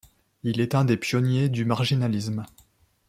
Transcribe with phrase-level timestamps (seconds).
[0.41, 2.43] Il est un des pionniers du marginalisme.